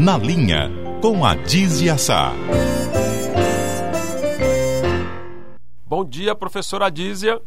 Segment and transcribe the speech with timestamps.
[0.00, 0.70] Na Linha,
[1.02, 2.30] com a Dizia Sá.
[5.84, 7.42] Bom dia, professora Dízia.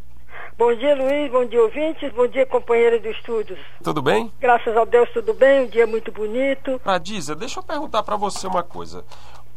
[0.58, 1.32] Bom dia, Luiz.
[1.32, 2.12] Bom dia, ouvintes.
[2.14, 3.58] Bom dia, companheira de estudos.
[3.82, 4.30] Tudo bem?
[4.38, 5.62] Graças a Deus, tudo bem.
[5.64, 6.82] Um dia muito bonito.
[6.84, 9.06] Adízia, deixa eu perguntar para você uma coisa.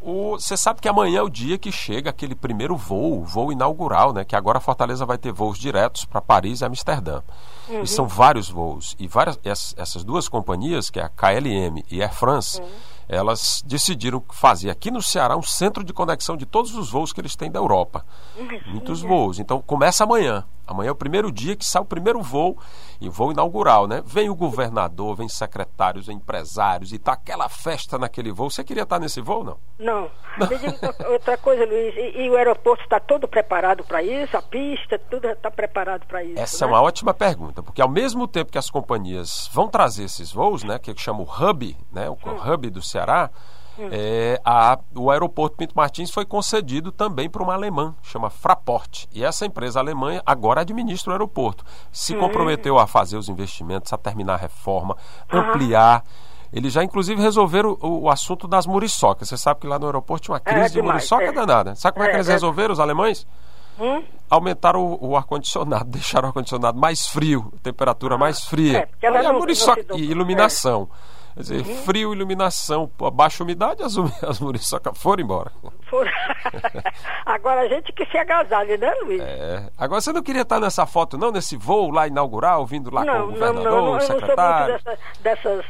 [0.00, 4.12] Você sabe que amanhã é o dia que chega aquele primeiro voo, o voo inaugural,
[4.12, 4.24] né?
[4.24, 7.22] Que agora a Fortaleza vai ter voos diretos para Paris e Amsterdã.
[7.68, 7.82] Uhum.
[7.82, 8.94] E são vários voos.
[8.98, 9.38] E várias,
[9.76, 12.68] essas duas companhias, que é a KLM e Air France, uhum.
[13.08, 17.20] elas decidiram fazer aqui no Ceará um centro de conexão de todos os voos que
[17.20, 18.04] eles têm da Europa.
[18.36, 18.60] Uhum.
[18.66, 19.38] Muitos voos.
[19.38, 20.44] Então começa amanhã.
[20.66, 22.56] Amanhã é o primeiro dia que sai o primeiro voo,
[23.00, 24.02] e voo inaugural, né?
[24.04, 28.50] Vem o governador, vem secretários, empresários, e tá aquela festa naquele voo.
[28.50, 29.58] Você queria estar nesse voo, não?
[29.78, 30.10] Não.
[31.10, 34.36] outra coisa, Luiz, e, e o aeroporto está todo preparado para isso?
[34.36, 36.38] A pista, tudo está preparado para isso?
[36.38, 36.72] Essa né?
[36.72, 40.64] é uma ótima pergunta, porque ao mesmo tempo que as companhias vão trazer esses voos,
[40.64, 40.78] né?
[40.78, 42.08] Que chama o hub, né?
[42.08, 42.52] O hum.
[42.52, 43.30] hub do Ceará,
[43.90, 49.06] é, a, o aeroporto Pinto Martins foi concedido também para uma alemã, chama Fraport.
[49.12, 51.64] E essa empresa alemã agora administra o aeroporto.
[51.90, 52.20] Se hum.
[52.20, 54.96] comprometeu a fazer os investimentos, a terminar a reforma,
[55.30, 56.04] ampliar.
[56.52, 59.28] Eles já, inclusive, resolveram o, o, assunto das muriçocas.
[59.28, 61.32] Você sabe que lá no aeroporto tinha uma é crise é, de demais, muriçoca é.
[61.32, 61.74] danada.
[61.74, 62.32] Sabe como é, é que eles é.
[62.32, 63.26] resolveram, os alemães?
[63.80, 64.04] Hum?
[64.30, 68.88] Aumentaram o, o ar-condicionado, deixaram o ar-condicionado mais frio, temperatura mais fria.
[69.02, 70.88] É, e, a muriçoca, e iluminação.
[71.34, 71.76] Quer dizer, uhum.
[71.82, 75.50] frio, iluminação, baixa umidade, as, as muriçocas foram embora.
[75.90, 76.10] Foram.
[77.26, 79.20] Agora a gente que se agasalha, né, Luiz?
[79.20, 79.68] É.
[79.76, 83.14] Agora você não queria estar nessa foto, não, nesse voo lá inaugural, vindo lá não,
[83.14, 84.74] com o governador, não, não, não, o secretário?
[84.74, 85.64] Eu não sou muito dessa, dessas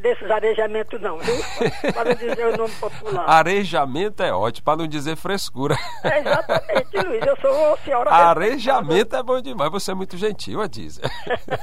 [0.00, 1.34] desses arejamentos não, viu?
[1.92, 3.28] Para não dizer o nome popular.
[3.28, 5.76] Arejamento é ótimo, para não dizer frescura.
[6.02, 7.26] É exatamente, Luiz.
[7.26, 8.10] Eu sou a senhora.
[8.10, 9.70] Arejamento é bom demais.
[9.70, 11.04] Você é muito gentil, a dizer.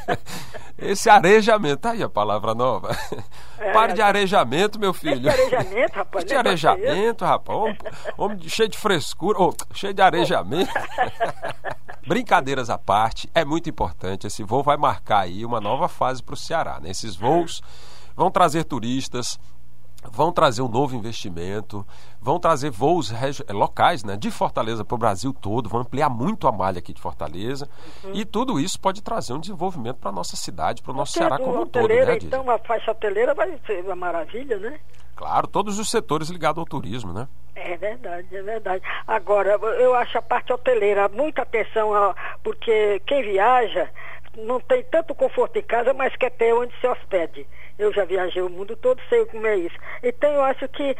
[0.77, 2.95] Esse arejamento, tá aí a palavra nova.
[3.57, 5.19] É, Pare de arejamento, meu filho.
[5.19, 6.25] De arejamento, rapaz.
[6.25, 7.57] De arejamento, rapaz.
[7.57, 7.77] Homem,
[8.17, 10.71] homem cheio de frescura, oh, cheio de arejamento.
[12.05, 14.27] Brincadeiras à parte, é muito importante.
[14.27, 16.79] Esse voo vai marcar aí uma nova fase para o Ceará.
[16.81, 16.89] Né?
[16.89, 17.61] Esses voos
[18.15, 19.39] vão trazer turistas,
[20.11, 21.85] vão trazer um novo investimento,
[22.21, 23.13] vão trazer voos
[23.49, 27.01] locais né, de Fortaleza para o Brasil todo, vão ampliar muito a malha aqui de
[27.01, 27.69] Fortaleza.
[28.03, 28.11] Uhum.
[28.13, 31.37] E tudo isso pode trazer um desenvolvimento para a nossa cidade, para o nosso Ceará
[31.37, 31.87] como um todo.
[31.87, 34.79] Né, então, a faixa hoteleira vai ser uma maravilha, né?
[35.15, 37.27] Claro, todos os setores ligados ao turismo, né?
[37.55, 38.83] É verdade, é verdade.
[39.07, 41.91] Agora, eu acho a parte hoteleira, muita atenção,
[42.43, 43.89] porque quem viaja
[44.35, 47.47] não tem tanto conforto em casa, mas quer ter onde se hospede.
[47.77, 49.75] Eu já viajei o mundo todo, sei como é isso.
[50.03, 50.95] Então eu acho que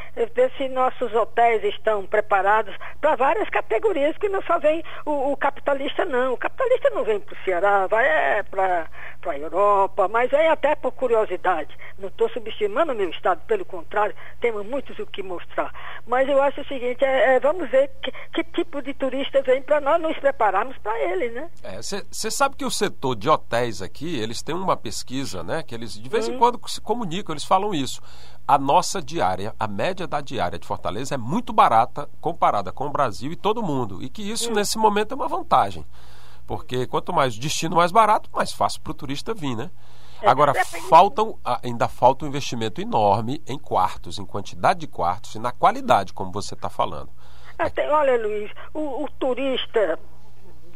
[0.58, 6.04] se nossos hotéis estão preparados para várias categorias, que não só vem o, o capitalista,
[6.06, 6.34] não.
[6.34, 8.88] O capitalista não vem para o Ceará, vai é, para
[9.30, 11.76] a Europa, mas vem até por curiosidade.
[11.98, 15.72] Não estou subestimando o meu estado, pelo contrário, temos muitos o que mostrar.
[16.06, 19.62] Mas eu acho o seguinte, é, é, vamos ver que, que, tipo de turista vem
[19.62, 21.50] para nós nos prepararmos para ele, né?
[21.82, 25.64] Você é, sabe que o setor de hotéis aqui, eles têm uma pesquisa, né?
[25.64, 26.34] Que eles de vez hum.
[26.34, 28.02] em quando se comunicam, eles falam isso.
[28.48, 32.92] A nossa diária, a média da diária de Fortaleza é muito barata comparada com o
[32.92, 34.04] Brasil e todo mundo.
[34.04, 34.54] E que isso, hum.
[34.54, 35.86] nesse momento, é uma vantagem.
[36.46, 39.70] Porque quanto mais destino mais barato, mais fácil para o turista vir, né?
[40.22, 40.54] É, Agora,
[40.90, 46.14] faltam, ainda falta um investimento enorme em quartos, em quantidade de quartos e na qualidade,
[46.14, 47.09] como você está falando.
[47.59, 50.00] Até, olha, Luiz, o, o turista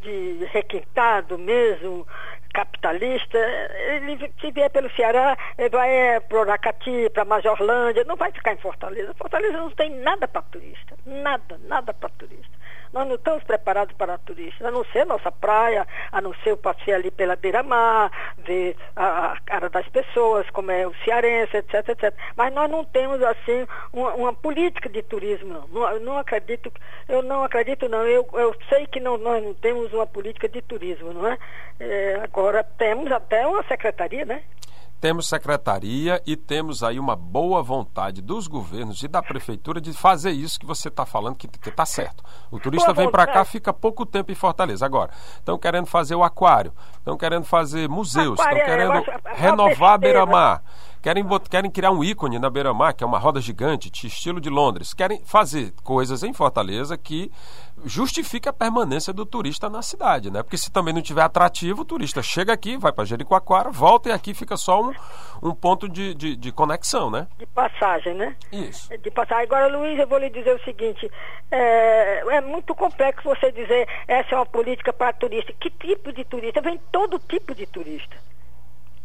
[0.01, 2.05] de requintado mesmo,
[2.53, 5.37] capitalista, ele se vier pelo Ceará,
[5.71, 9.13] vai é, para Oracati, para Majorlândia, não vai ficar em Fortaleza.
[9.15, 12.56] Fortaleza não tem nada para turista, nada, nada para turista.
[12.93, 16.57] Nós não estamos preparados para turistas, a não ser nossa praia, a não ser o
[16.57, 21.89] passeio ali pela beira-mar, ver a, a, cara das pessoas, como é o cearense, etc,
[21.89, 22.13] etc.
[22.35, 25.67] Mas nós não temos, assim, uma, uma política de turismo, não.
[25.67, 25.99] não.
[25.99, 26.17] não.
[26.17, 26.71] acredito,
[27.07, 28.05] eu não acredito, não.
[28.05, 31.37] Eu, eu sei que não, nós não temos uma política de turismo, não é?
[31.79, 34.43] é agora temos até uma secretaria, né?
[34.99, 40.31] Temos secretaria e temos aí uma boa vontade dos governos e da prefeitura de fazer
[40.31, 42.23] isso que você está falando que está certo.
[42.49, 44.85] O turista vem para cá, fica pouco tempo em Fortaleza.
[44.85, 49.03] Agora, estão querendo fazer o aquário, estão querendo fazer museus, estão querendo
[49.35, 50.63] renovar a Beira-Mar.
[51.01, 54.49] Querem, querem criar um ícone na beira-mar, que é uma roda gigante, de estilo de
[54.49, 54.93] Londres.
[54.93, 57.31] Querem fazer coisas em Fortaleza que
[57.85, 60.41] justifique a permanência do turista na cidade, né?
[60.41, 64.11] Porque se também não tiver atrativo, o turista chega aqui, vai para Jericoacoara, volta e
[64.11, 64.91] aqui fica só um,
[65.43, 67.27] um ponto de, de, de, conexão, né?
[67.37, 68.35] De passagem, né?
[68.51, 68.89] Isso.
[68.97, 69.43] De passagem.
[69.43, 71.09] Agora, Luiz, eu vou lhe dizer o seguinte:
[71.51, 75.53] é, é muito complexo você dizer essa é uma política para turista.
[75.59, 76.61] Que tipo de turista?
[76.61, 78.17] Vem todo tipo de turista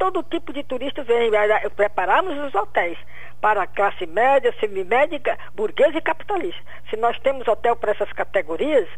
[0.02, 1.31] todo tipo de turista vem.
[1.76, 2.99] Preparamos os hotéis,
[3.40, 6.60] para classe média, semimédica, burguesa e capitalista.
[6.90, 8.88] Se nós temos hotel para essas categorias,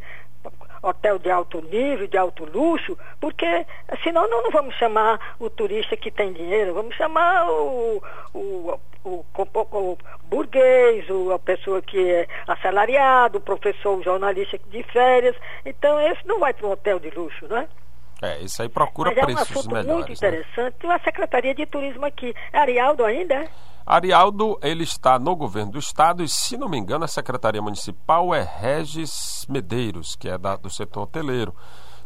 [0.82, 3.66] hotel de alto nível, de alto luxo, porque
[4.02, 8.02] senão não, não vamos chamar o turista que tem dinheiro, vamos chamar o,
[8.32, 11.04] o, o, o burguês,
[11.34, 15.36] a pessoa que é assalariado, o professor, o jornalista de férias.
[15.66, 17.68] Então esse não vai para um hotel de luxo, não é?
[18.24, 19.92] É, isso aí procura Mas preços é um assunto melhores.
[20.08, 20.14] muito né?
[20.14, 20.74] interessante.
[20.78, 22.34] Tem uma Secretaria de Turismo aqui.
[22.52, 23.34] Arialdo ainda?
[23.34, 23.48] é?
[23.86, 28.34] Arialdo, ele está no governo do estado e, se não me engano, a secretaria municipal
[28.34, 31.54] é Regis Medeiros, que é da- do setor hoteleiro.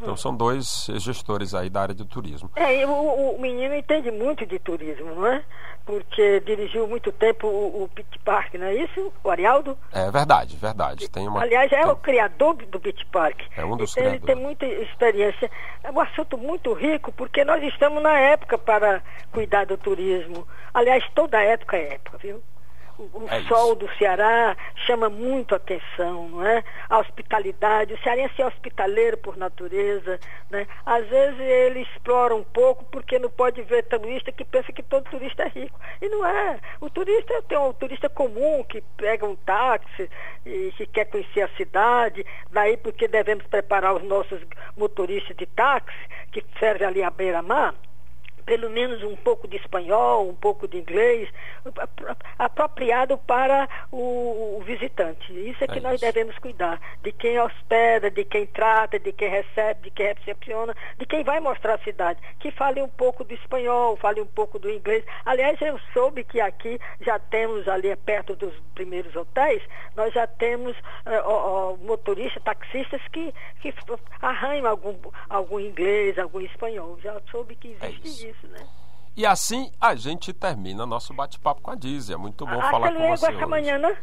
[0.00, 2.50] Então são dois gestores aí da área de turismo.
[2.54, 5.42] É, o, o menino entende muito de turismo, não é?
[5.84, 9.12] Porque dirigiu muito tempo o, o Beach Park, não é isso?
[9.24, 9.76] O Arialdo?
[9.92, 11.08] É verdade, verdade.
[11.08, 13.40] Tem uma, Aliás, é tem- o criador do Beach Park.
[13.56, 14.46] É um dos então, ele tem criadores.
[14.46, 15.50] muita experiência.
[15.82, 19.02] É um assunto muito rico, porque nós estamos na época para
[19.32, 20.46] cuidar do turismo.
[20.74, 22.42] Aliás, toda época é época, viu?
[22.98, 24.56] O, É sol do Ceará
[24.86, 26.64] chama muito atenção, não é?
[26.88, 30.18] A hospitalidade, o cearense é hospitaleiro por natureza,
[30.50, 30.66] né?
[30.84, 35.08] Às vezes ele explora um pouco porque não pode ver turista que pensa que todo
[35.10, 35.78] turista é rico.
[36.02, 36.58] E não é.
[36.80, 40.10] O turista tem um turista comum que pega um táxi
[40.44, 44.40] e que quer conhecer a cidade, daí porque devemos preparar os nossos
[44.76, 45.96] motoristas de táxi,
[46.32, 47.74] que servem ali à beira-mar,
[48.48, 51.28] pelo menos um pouco de espanhol, um pouco de inglês,
[51.76, 55.30] apro- apropriado para o, o visitante.
[55.50, 56.06] Isso é que É nós isso.
[56.06, 61.04] devemos cuidar, de quem hospeda, de quem trata, de quem recebe, de quem recepciona, de
[61.04, 64.70] quem vai mostrar a cidade, que fale um pouco do espanhol, fale um pouco do
[64.70, 65.04] inglês.
[65.26, 69.62] Aliás, eu soube que aqui já temos ali perto dos primeiros hotéis,
[69.94, 70.74] nós já temos
[71.04, 73.74] eh, ó, ó, motoristas, taxistas que, que
[74.22, 74.94] arranham algum,
[75.28, 76.98] algum inglês, algum espanhol.
[77.02, 78.37] Já soube que É existe isso.
[78.38, 78.66] Isso, né?
[79.16, 82.12] E assim a gente termina nosso bate-papo com a Dizzy.
[82.12, 83.46] É muito bom Hasta falar com você hasta hoje.
[83.46, 83.96] mañana.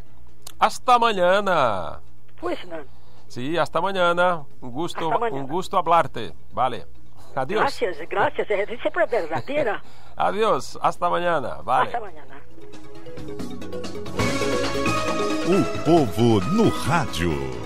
[0.59, 2.01] Hasta mañana.
[2.37, 2.83] Pues não.
[3.29, 4.45] Sí, hasta mañana.
[4.61, 5.41] Un gusto, Hasta mañana.
[5.41, 6.33] un gusto hablarte.
[6.51, 6.85] Vale.
[7.35, 7.61] Adiós.
[7.61, 8.49] Gracias, gracias.
[8.49, 9.81] É sempre verdadeira.
[10.15, 10.77] Adiós.
[10.81, 11.61] Hasta mañana.
[11.63, 11.87] Vale.
[11.87, 12.35] Hasta mañana.
[15.47, 17.64] O povo no rádio.